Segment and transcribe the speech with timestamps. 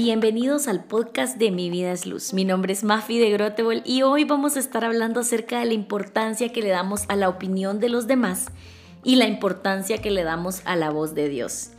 [0.00, 2.32] Bienvenidos al podcast de Mi Vida es Luz.
[2.32, 5.72] Mi nombre es Mafi de Grotebol y hoy vamos a estar hablando acerca de la
[5.72, 8.46] importancia que le damos a la opinión de los demás
[9.02, 11.70] y la importancia que le damos a la voz de Dios.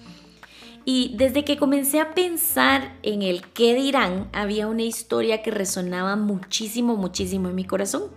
[0.84, 6.18] Y desde que comencé a pensar en el qué dirán, había una historia que resonaba
[6.18, 8.12] muchísimo, muchísimo en mi corazón.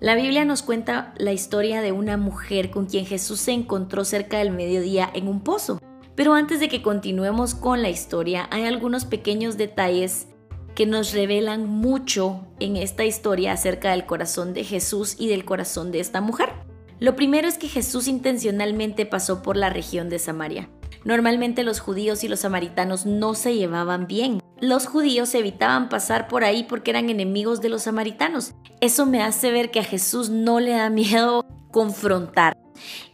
[0.00, 4.38] La Biblia nos cuenta la historia de una mujer con quien Jesús se encontró cerca
[4.38, 5.78] del mediodía en un pozo.
[6.14, 10.28] Pero antes de que continuemos con la historia, hay algunos pequeños detalles
[10.74, 15.92] que nos revelan mucho en esta historia acerca del corazón de Jesús y del corazón
[15.92, 16.50] de esta mujer.
[16.98, 20.68] Lo primero es que Jesús intencionalmente pasó por la región de Samaria.
[21.04, 24.40] Normalmente los judíos y los samaritanos no se llevaban bien.
[24.60, 28.54] Los judíos evitaban pasar por ahí porque eran enemigos de los samaritanos.
[28.80, 32.51] Eso me hace ver que a Jesús no le da miedo confrontar.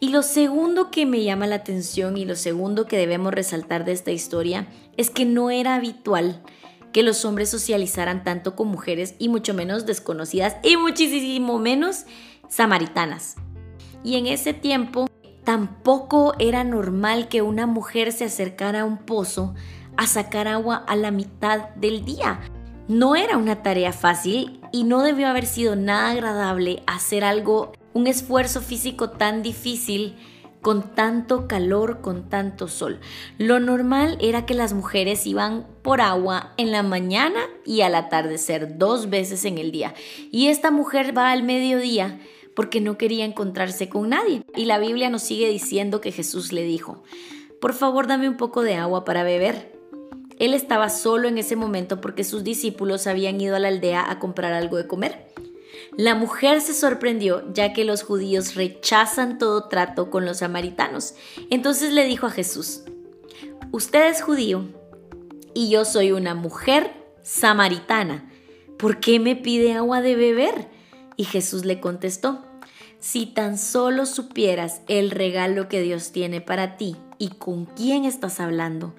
[0.01, 3.93] Y lo segundo que me llama la atención y lo segundo que debemos resaltar de
[3.93, 6.43] esta historia es que no era habitual
[6.93, 12.05] que los hombres socializaran tanto con mujeres y mucho menos desconocidas y muchísimo menos
[12.49, 13.37] samaritanas.
[14.03, 15.09] Y en ese tiempo
[15.45, 19.55] tampoco era normal que una mujer se acercara a un pozo
[19.97, 22.41] a sacar agua a la mitad del día.
[22.87, 28.07] No era una tarea fácil y no debió haber sido nada agradable hacer algo un
[28.07, 30.15] esfuerzo físico tan difícil
[30.61, 33.01] con tanto calor, con tanto sol.
[33.39, 38.79] Lo normal era que las mujeres iban por agua en la mañana y al atardecer,
[38.79, 39.95] dos veces en el día.
[40.31, 42.21] Y esta mujer va al mediodía
[42.55, 44.43] porque no quería encontrarse con nadie.
[44.55, 47.03] Y la Biblia nos sigue diciendo que Jesús le dijo,
[47.61, 49.77] por favor dame un poco de agua para beber.
[50.39, 54.21] Él estaba solo en ese momento porque sus discípulos habían ido a la aldea a
[54.21, 55.27] comprar algo de comer.
[55.99, 61.17] La mujer se sorprendió ya que los judíos rechazan todo trato con los samaritanos.
[61.51, 62.83] Entonces le dijo a Jesús,
[63.73, 64.65] usted es judío
[65.55, 66.93] y yo soy una mujer
[67.25, 68.31] samaritana.
[68.79, 70.69] ¿Por qué me pide agua de beber?
[71.17, 72.45] Y Jesús le contestó,
[73.01, 78.39] si tan solo supieras el regalo que Dios tiene para ti y con quién estás
[78.39, 78.95] hablando,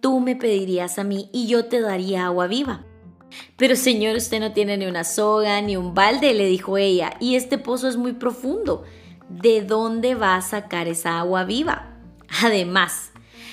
[0.00, 2.84] tú me pedirías a mí y yo te daría agua viva.
[3.56, 7.36] Pero señor, usted no tiene ni una soga ni un balde, le dijo ella, y
[7.36, 8.84] este pozo es muy profundo.
[9.28, 11.96] ¿De dónde va a sacar esa agua viva?
[12.42, 13.10] Además,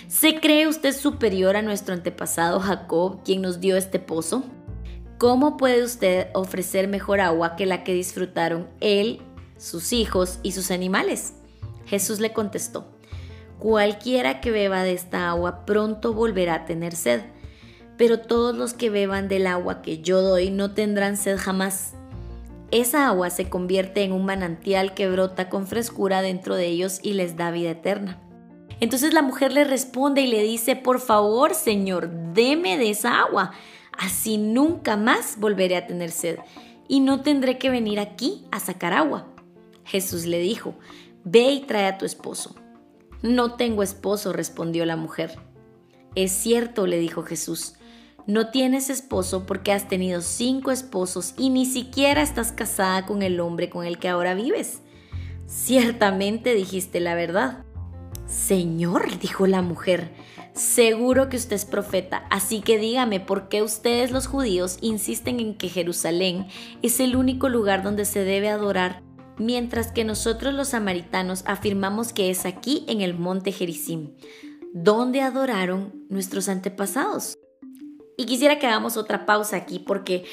[0.07, 4.43] ¿se cree usted superior a nuestro antepasado Jacob, quien nos dio este pozo?
[5.17, 9.21] ¿Cómo puede usted ofrecer mejor agua que la que disfrutaron él,
[9.57, 11.35] sus hijos y sus animales?
[11.85, 12.87] Jesús le contestó,
[13.57, 17.21] cualquiera que beba de esta agua pronto volverá a tener sed
[17.97, 21.93] pero todos los que beban del agua que yo doy no tendrán sed jamás.
[22.71, 27.13] Esa agua se convierte en un manantial que brota con frescura dentro de ellos y
[27.13, 28.19] les da vida eterna.
[28.79, 33.51] Entonces la mujer le responde y le dice, por favor, Señor, deme de esa agua,
[33.97, 36.39] así nunca más volveré a tener sed
[36.87, 39.27] y no tendré que venir aquí a sacar agua.
[39.85, 40.75] Jesús le dijo,
[41.23, 42.55] ve y trae a tu esposo.
[43.21, 45.37] No tengo esposo, respondió la mujer.
[46.15, 47.75] Es cierto, le dijo Jesús,
[48.25, 53.39] no tienes esposo porque has tenido cinco esposos y ni siquiera estás casada con el
[53.39, 54.81] hombre con el que ahora vives.
[55.45, 57.65] Ciertamente dijiste la verdad.
[58.25, 60.11] Señor, dijo la mujer,
[60.53, 65.55] seguro que usted es profeta, así que dígame por qué ustedes los judíos insisten en
[65.55, 66.47] que Jerusalén
[66.81, 69.03] es el único lugar donde se debe adorar,
[69.37, 74.13] mientras que nosotros los samaritanos afirmamos que es aquí en el monte Gerizim,
[74.73, 77.32] donde adoraron nuestros antepasados.
[78.23, 80.23] Y quisiera que hagamos otra pausa aquí porque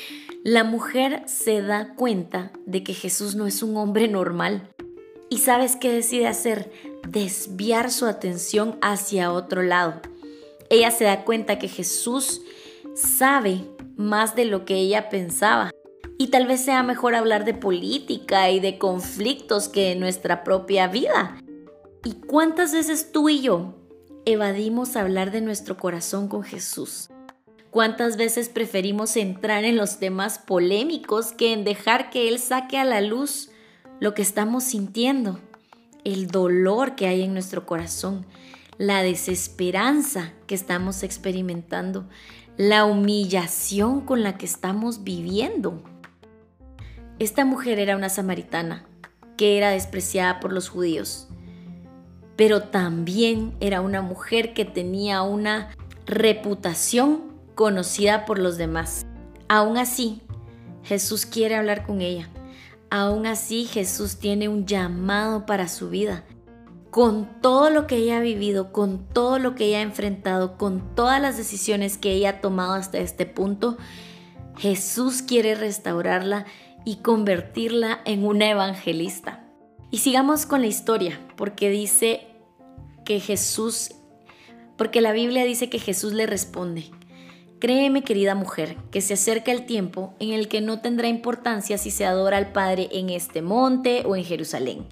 [0.45, 4.71] la mujer se da cuenta de que Jesús no es un hombre normal.
[5.29, 6.71] ¿Y sabes qué decide hacer?
[7.09, 10.03] Desviar su atención hacia otro lado.
[10.69, 12.43] Ella se da cuenta que Jesús
[12.95, 13.65] sabe
[13.97, 15.73] más de lo que ella pensaba.
[16.17, 20.87] Y tal vez sea mejor hablar de política y de conflictos que de nuestra propia
[20.87, 21.37] vida.
[22.05, 23.75] ¿Y cuántas veces tú y yo
[24.27, 27.11] evadimos hablar de nuestro corazón con Jesús?
[27.71, 32.85] ¿Cuántas veces preferimos entrar en los temas polémicos que en dejar que Él saque a
[32.85, 33.51] la luz
[34.01, 35.39] lo que estamos sintiendo,
[36.03, 38.27] el dolor que hay en nuestro corazón,
[38.77, 42.09] la desesperanza que estamos experimentando,
[42.57, 45.81] la humillación con la que estamos viviendo?
[47.21, 48.85] Esta mujer era una samaritana
[49.37, 51.29] que era despreciada por los judíos,
[52.35, 55.69] pero también era una mujer que tenía una
[56.07, 57.30] reputación
[57.61, 59.05] conocida por los demás.
[59.47, 60.23] Aún así,
[60.83, 62.31] Jesús quiere hablar con ella.
[62.89, 66.25] Aún así, Jesús tiene un llamado para su vida.
[66.89, 70.95] con todo lo que ella ha vivido, con todo lo que ella ha enfrentado, con
[70.95, 73.77] todas las decisiones que ella ha tomado hasta este punto,
[74.57, 76.47] Jesús quiere restaurarla
[76.87, 79.45] y convertirla en una evangelista.
[79.91, 82.27] Y sigamos con la historia, porque dice
[83.05, 83.93] que Jesús,
[84.79, 86.91] porque la Biblia dice que Jesús le responde,
[87.61, 91.91] Créeme, querida mujer, que se acerca el tiempo en el que no tendrá importancia si
[91.91, 94.87] se adora al Padre en este monte o en Jerusalén.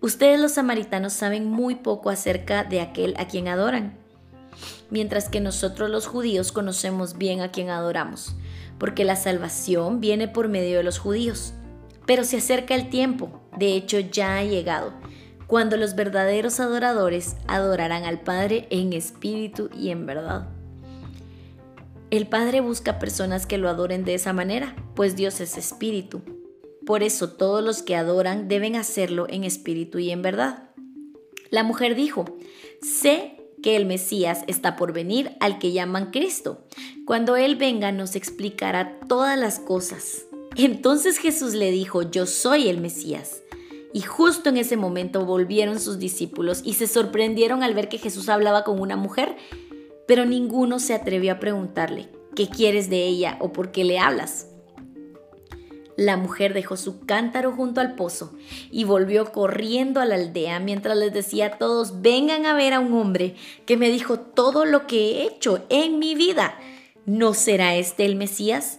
[0.00, 3.98] Ustedes los samaritanos saben muy poco acerca de aquel a quien adoran,
[4.88, 8.34] mientras que nosotros los judíos conocemos bien a quien adoramos,
[8.78, 11.52] porque la salvación viene por medio de los judíos.
[12.06, 14.94] Pero se acerca el tiempo, de hecho ya ha llegado,
[15.46, 20.57] cuando los verdaderos adoradores adorarán al Padre en espíritu y en verdad.
[22.10, 26.22] El Padre busca personas que lo adoren de esa manera, pues Dios es espíritu.
[26.86, 30.70] Por eso todos los que adoran deben hacerlo en espíritu y en verdad.
[31.50, 32.24] La mujer dijo,
[32.80, 36.64] sé que el Mesías está por venir al que llaman Cristo.
[37.04, 40.24] Cuando Él venga nos explicará todas las cosas.
[40.56, 43.42] Entonces Jesús le dijo, yo soy el Mesías.
[43.92, 48.30] Y justo en ese momento volvieron sus discípulos y se sorprendieron al ver que Jesús
[48.30, 49.36] hablaba con una mujer
[50.08, 54.48] pero ninguno se atrevió a preguntarle, ¿qué quieres de ella o por qué le hablas?
[55.98, 58.32] La mujer dejó su cántaro junto al pozo
[58.70, 62.80] y volvió corriendo a la aldea mientras les decía a todos, vengan a ver a
[62.80, 63.34] un hombre
[63.66, 66.58] que me dijo todo lo que he hecho en mi vida.
[67.04, 68.78] ¿No será este el Mesías?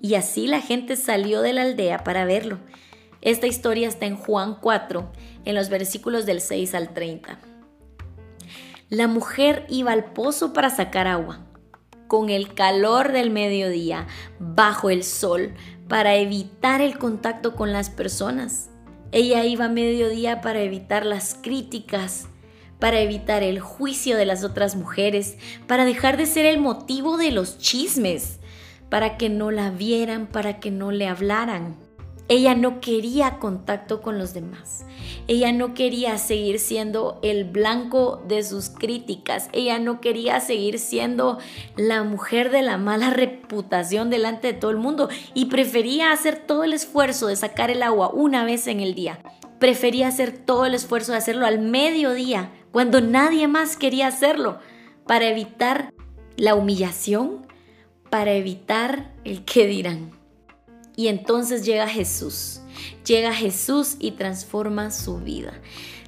[0.00, 2.58] Y así la gente salió de la aldea para verlo.
[3.20, 5.12] Esta historia está en Juan 4,
[5.44, 7.49] en los versículos del 6 al 30.
[8.90, 11.46] La mujer iba al pozo para sacar agua,
[12.08, 14.08] con el calor del mediodía,
[14.40, 15.54] bajo el sol,
[15.86, 18.68] para evitar el contacto con las personas.
[19.12, 22.26] Ella iba a mediodía para evitar las críticas,
[22.80, 25.38] para evitar el juicio de las otras mujeres,
[25.68, 28.40] para dejar de ser el motivo de los chismes,
[28.88, 31.76] para que no la vieran, para que no le hablaran.
[32.26, 34.84] Ella no quería contacto con los demás.
[35.30, 39.48] Ella no quería seguir siendo el blanco de sus críticas.
[39.52, 41.38] Ella no quería seguir siendo
[41.76, 46.64] la mujer de la mala reputación delante de todo el mundo y prefería hacer todo
[46.64, 49.20] el esfuerzo de sacar el agua una vez en el día.
[49.60, 54.58] Prefería hacer todo el esfuerzo de hacerlo al mediodía, cuando nadie más quería hacerlo,
[55.06, 55.94] para evitar
[56.36, 57.46] la humillación,
[58.10, 60.10] para evitar el que dirán.
[60.96, 62.59] Y entonces llega Jesús.
[63.06, 65.52] Llega Jesús y transforma su vida.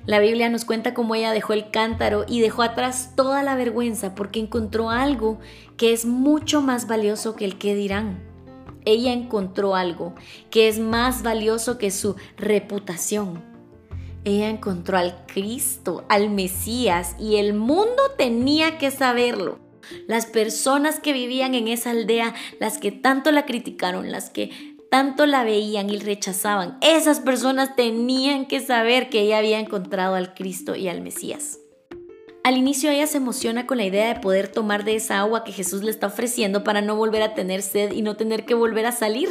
[0.04, 4.16] La Biblia nos cuenta cómo ella dejó el cántaro y dejó atrás toda la vergüenza
[4.16, 5.38] porque encontró algo
[5.76, 8.18] que es mucho más valioso que el que dirán.
[8.84, 10.14] Ella encontró algo
[10.50, 13.44] que es más valioso que su reputación.
[14.24, 19.58] Ella encontró al Cristo, al Mesías, y el mundo tenía que saberlo.
[20.06, 25.24] Las personas que vivían en esa aldea, las que tanto la criticaron, las que tanto
[25.24, 30.76] la veían y rechazaban, esas personas tenían que saber que ella había encontrado al Cristo
[30.76, 31.60] y al Mesías.
[32.44, 35.52] Al inicio ella se emociona con la idea de poder tomar de esa agua que
[35.52, 38.84] Jesús le está ofreciendo para no volver a tener sed y no tener que volver
[38.84, 39.30] a salir.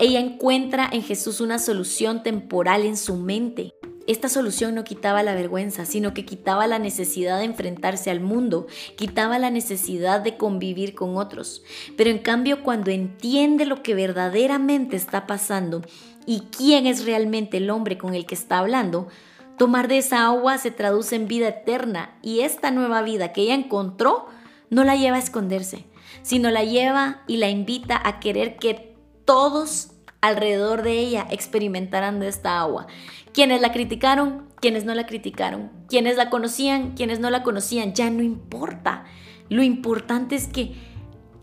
[0.00, 3.72] Ella encuentra en Jesús una solución temporal en su mente.
[4.06, 8.66] Esta solución no quitaba la vergüenza, sino que quitaba la necesidad de enfrentarse al mundo,
[8.96, 11.62] quitaba la necesidad de convivir con otros.
[11.96, 15.80] Pero en cambio, cuando entiende lo que verdaderamente está pasando
[16.26, 19.08] y quién es realmente el hombre con el que está hablando,
[19.56, 23.54] tomar de esa agua se traduce en vida eterna y esta nueva vida que ella
[23.54, 24.26] encontró
[24.68, 25.86] no la lleva a esconderse,
[26.20, 29.93] sino la lleva y la invita a querer que todos
[30.26, 32.86] alrededor de ella experimentaran de esta agua.
[33.32, 38.08] Quienes la criticaron, quienes no la criticaron, quienes la conocían, quienes no la conocían, ya
[38.08, 39.04] no importa.
[39.50, 40.74] Lo importante es que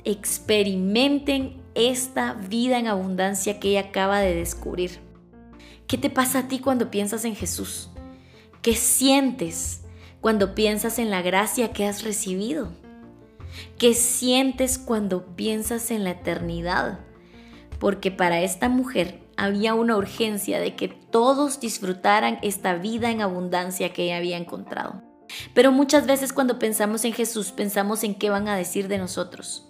[0.04, 5.00] experimenten esta vida en abundancia que ella acaba de descubrir.
[5.86, 7.90] ¿Qué te pasa a ti cuando piensas en Jesús?
[8.64, 9.82] ¿Qué sientes
[10.22, 12.70] cuando piensas en la gracia que has recibido?
[13.78, 17.00] ¿Qué sientes cuando piensas en la eternidad?
[17.82, 23.92] Porque para esta mujer había una urgencia de que todos disfrutaran esta vida en abundancia
[23.92, 25.02] que ella había encontrado.
[25.56, 29.68] Pero muchas veces cuando pensamos en Jesús pensamos en qué van a decir de nosotros.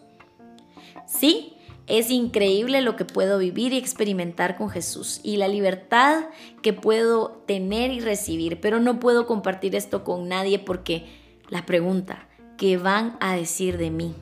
[1.07, 1.53] Sí,
[1.87, 6.25] es increíble lo que puedo vivir y experimentar con Jesús y la libertad
[6.61, 11.05] que puedo tener y recibir, pero no puedo compartir esto con nadie porque
[11.47, 12.27] la pregunta,
[12.57, 14.15] ¿qué van a decir de mí?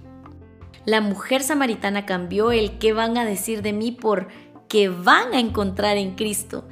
[0.85, 4.27] La mujer samaritana cambió el qué van a decir de mí por
[4.67, 6.67] qué van a encontrar en Cristo.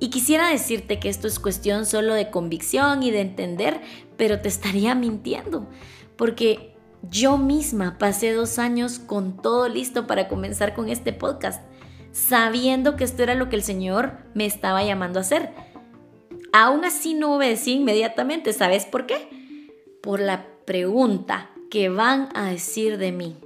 [0.00, 3.80] Y quisiera decirte que esto es cuestión solo de convicción y de entender,
[4.16, 5.68] pero te estaría mintiendo,
[6.16, 6.74] porque
[7.08, 11.62] yo misma pasé dos años con todo listo para comenzar con este podcast,
[12.10, 15.50] sabiendo que esto era lo que el Señor me estaba llamando a hacer.
[16.52, 19.28] Aún así no obedecí inmediatamente, ¿sabes por qué?
[20.02, 23.36] Por la pregunta que van a decir de mí.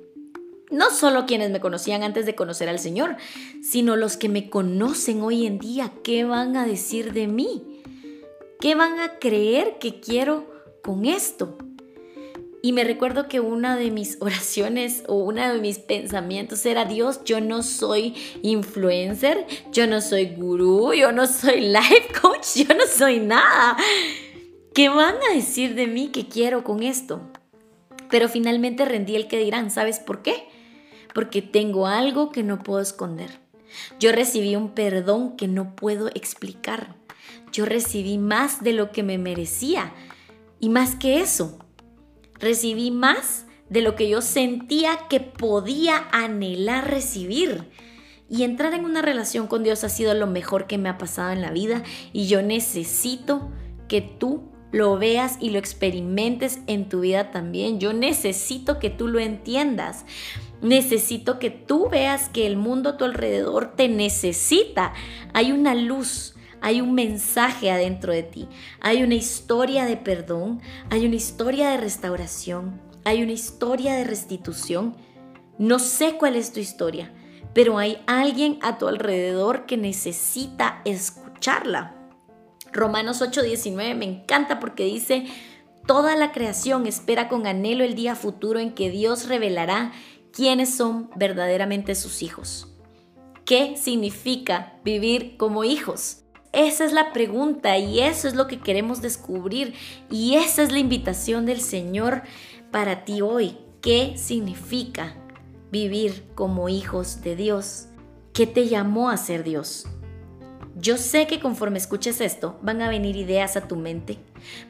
[0.71, 3.17] No solo quienes me conocían antes de conocer al Señor,
[3.63, 7.83] sino los que me conocen hoy en día, ¿qué van a decir de mí?
[8.59, 10.47] ¿Qué van a creer que quiero
[10.83, 11.57] con esto?
[12.63, 17.21] Y me recuerdo que una de mis oraciones o uno de mis pensamientos era, Dios,
[17.25, 22.87] yo no soy influencer, yo no soy gurú, yo no soy life coach, yo no
[22.89, 23.77] soy nada.
[24.75, 27.21] ¿Qué van a decir de mí que quiero con esto?
[28.11, 30.56] Pero finalmente rendí el que dirán, ¿sabes por qué?
[31.17, 33.41] Porque tengo algo que no puedo esconder.
[33.99, 36.95] Yo recibí un perdón que no puedo explicar.
[37.51, 39.95] Yo recibí más de lo que me merecía.
[40.61, 41.59] Y más que eso,
[42.35, 47.65] recibí más de lo que yo sentía que podía anhelar recibir.
[48.29, 51.33] Y entrar en una relación con Dios ha sido lo mejor que me ha pasado
[51.33, 51.83] en la vida
[52.13, 53.51] y yo necesito
[53.89, 57.81] que tú lo veas y lo experimentes en tu vida también.
[57.81, 60.05] Yo necesito que tú lo entiendas.
[60.63, 64.95] Necesito que tú veas que el mundo a tu alrededor te necesita.
[65.35, 68.49] Hay una luz, hay un mensaje adentro de ti,
[68.81, 70.61] hay una historia de perdón,
[70.91, 74.97] hay una historia de restauración, hay una historia de restitución.
[75.59, 77.13] No sé cuál es tu historia,
[77.53, 81.95] pero hay alguien a tu alrededor que necesita escucharla.
[82.73, 85.27] Romanos 8:19 me encanta porque dice,
[85.87, 89.93] toda la creación espera con anhelo el día futuro en que Dios revelará
[90.37, 92.69] quiénes son verdaderamente sus hijos.
[93.47, 96.25] ¿Qué significa vivir como hijos?
[96.53, 99.73] Esa es la pregunta y eso es lo que queremos descubrir
[100.11, 102.21] y esa es la invitación del Señor
[102.71, 103.57] para ti hoy.
[103.81, 105.15] ¿Qué significa
[105.73, 107.87] vivir como hijos de Dios?
[108.35, 109.87] ¿Qué te llamó a ser Dios?
[110.75, 114.19] Yo sé que conforme escuches esto, van a venir ideas a tu mente,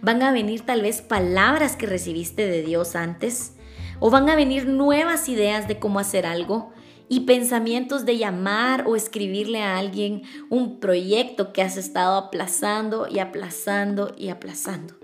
[0.01, 3.56] van a venir tal vez palabras que recibiste de Dios antes,
[4.01, 6.73] o van a venir nuevas ideas de cómo hacer algo
[7.09, 13.21] y pensamientos de llamar o escribirle a alguien un proyecto que has estado aplazando y
[13.21, 14.95] aplazando y aplazando.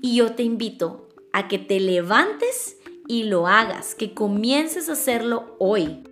[0.00, 5.56] Y yo te invito a que te levantes y lo hagas, que comiences a hacerlo
[5.58, 6.02] hoy,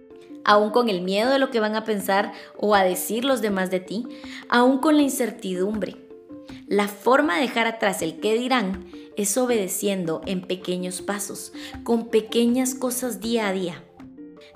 [0.45, 3.71] aún con el miedo de lo que van a pensar o a decir los demás
[3.71, 4.07] de ti,
[4.49, 6.10] aún con la incertidumbre.
[6.71, 8.87] La forma de dejar atrás el qué dirán
[9.17, 13.83] es obedeciendo en pequeños pasos, con pequeñas cosas día a día.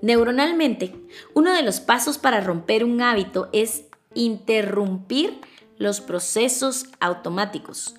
[0.01, 0.95] Neuronalmente,
[1.35, 5.41] uno de los pasos para romper un hábito es interrumpir
[5.77, 7.97] los procesos automáticos.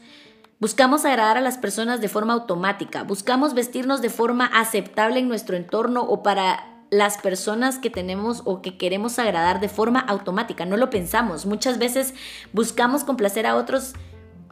[0.62, 5.58] Buscamos agradar a las personas de forma automática, buscamos vestirnos de forma aceptable en nuestro
[5.58, 10.78] entorno o para las personas que tenemos o que queremos agradar de forma automática, no
[10.78, 11.46] lo pensamos.
[11.46, 12.14] Muchas veces
[12.54, 13.94] buscamos complacer a otros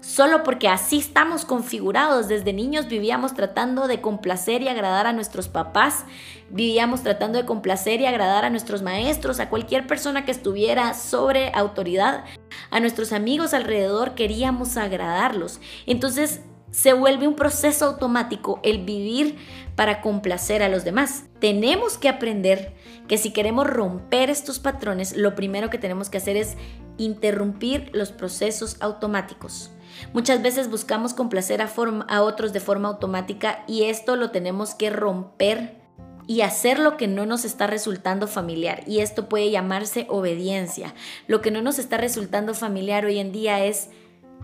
[0.04, 2.28] solo porque así estamos configurados.
[2.28, 6.06] Desde niños vivíamos tratando de complacer y agradar a nuestros papás,
[6.50, 11.52] vivíamos tratando de complacer y agradar a nuestros maestros, a cualquier persona que estuviera sobre
[11.54, 12.26] autoridad,
[12.70, 15.62] a nuestros amigos alrededor queríamos agradarlos.
[15.86, 16.42] Entonces
[16.74, 19.38] se vuelve un proceso automático el vivir
[19.76, 21.26] para complacer a los demás.
[21.40, 22.74] Tenemos que aprender
[23.08, 26.56] que si queremos romper estos patrones, lo primero que tenemos que hacer es
[26.98, 29.72] interrumpir los procesos automáticos.
[30.14, 35.82] Muchas veces buscamos complacer a, otros de forma automática y esto lo tenemos que romper
[36.26, 38.84] y hacer lo que no nos está resultando familiar.
[38.88, 40.94] Y esto puede llamarse obediencia.
[41.28, 43.90] Lo que no nos está resultando familiar hoy en día es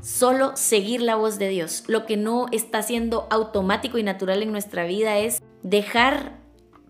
[0.02, 1.84] solo seguir la voz de Dios.
[1.88, 6.40] Lo que no está siendo automático y natural en nuestra vida es dejar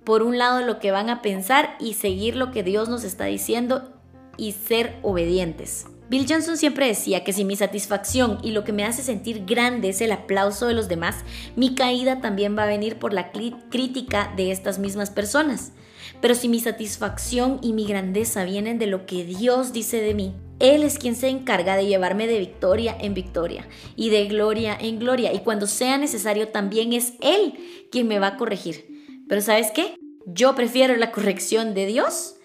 [0.04, 3.26] por un lado lo que van a pensar y seguir lo que Dios nos está
[3.26, 3.94] diciendo
[4.38, 5.86] y ser obedientes.
[6.10, 9.90] Bill Johnson siempre decía que si mi satisfacción y lo que me hace sentir grande
[9.90, 11.18] es el aplauso de los demás,
[11.56, 15.72] mi caída también va a venir por la crítica de estas mismas personas.
[16.20, 20.34] Pero si mi satisfacción y mi grandeza vienen de lo que Dios dice de mí,
[20.60, 25.00] Él es quien se encarga de llevarme de victoria en victoria y de gloria en
[25.00, 25.34] gloria.
[25.34, 27.54] Y cuando sea necesario, también es Él
[27.92, 28.86] quien me va a corregir.
[29.28, 29.96] Pero ¿sabes qué?
[30.26, 32.36] Yo prefiero la corrección de Dios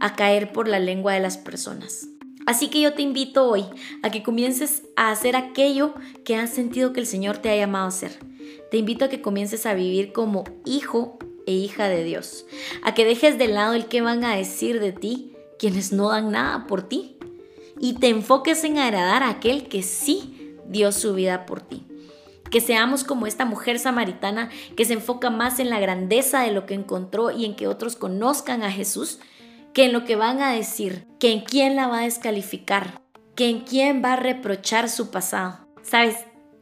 [0.00, 2.08] a caer por la lengua de las personas.
[2.46, 3.64] Así que yo te invito hoy
[4.02, 7.84] a que comiences a hacer aquello que has sentido que el Señor te ha llamado
[7.84, 8.18] a hacer.
[8.70, 12.46] Te invito a que comiences a vivir como hijo e hija de Dios.
[12.82, 16.32] A que dejes de lado el que van a decir de ti quienes no dan
[16.32, 17.16] nada por ti.
[17.82, 21.84] Y te enfoques en agradar a aquel que sí dio su vida por ti.
[22.48, 26.64] Que seamos como esta mujer samaritana que se enfoca más en la grandeza de lo
[26.64, 29.18] que encontró y en que otros conozcan a Jesús
[29.74, 33.02] que en lo que van a decir, que en quién la va a descalificar,
[33.34, 35.66] que en quién va a reprochar su pasado.
[35.82, 36.18] ¿Sabes?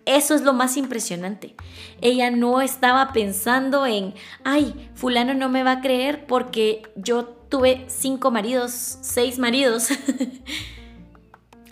[0.06, 1.54] Eso es lo más impresionante.
[2.00, 7.84] Ella no estaba pensando en, ay, fulano no me va a creer porque yo tuve
[7.88, 9.88] cinco maridos, seis maridos.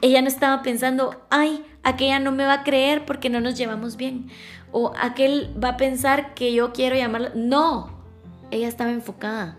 [0.00, 3.96] Ella no estaba pensando, ay, aquella no me va a creer porque no nos llevamos
[3.96, 4.28] bien.
[4.70, 7.32] O aquel va a pensar que yo quiero llamarla.
[7.34, 7.98] No,
[8.50, 9.58] ella estaba enfocada.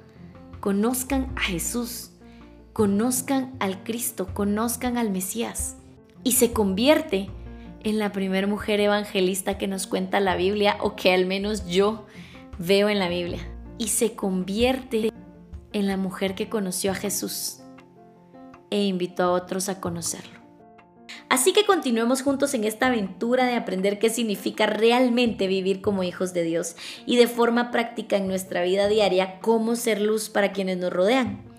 [0.59, 2.11] Conozcan a Jesús,
[2.73, 5.77] conozcan al Cristo, conozcan al Mesías.
[6.23, 7.29] Y se convierte
[7.83, 12.05] en la primera mujer evangelista que nos cuenta la Biblia o que al menos yo
[12.57, 13.39] veo en la Biblia.
[13.77, 15.11] Y se convierte
[15.73, 17.59] en la mujer que conoció a Jesús
[18.69, 20.39] e invitó a otros a conocerlo.
[21.29, 26.33] Así que continuemos juntos en esta aventura de aprender qué significa realmente vivir como hijos
[26.33, 30.77] de Dios y de forma práctica en nuestra vida diaria cómo ser luz para quienes
[30.77, 31.49] nos rodean.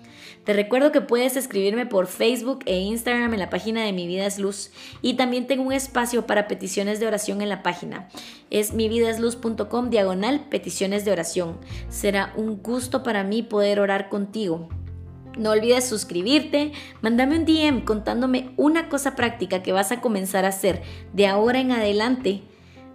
[0.43, 4.25] Te recuerdo que puedes escribirme por Facebook e Instagram en la página de Mi Vida
[4.25, 4.71] es Luz
[5.03, 8.09] y también tengo un espacio para peticiones de oración en la página.
[8.49, 11.59] Es mividasluz.com diagonal peticiones de oración.
[11.89, 14.67] Será un gusto para mí poder orar contigo.
[15.37, 20.49] No olvides suscribirte, mándame un DM contándome una cosa práctica que vas a comenzar a
[20.49, 20.81] hacer
[21.13, 22.41] de ahora en adelante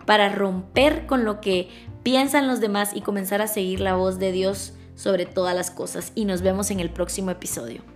[0.05, 1.69] para romper con lo que
[2.03, 6.13] piensan los demás y comenzar a seguir la voz de Dios sobre todas las cosas
[6.15, 7.96] y nos vemos en el próximo episodio.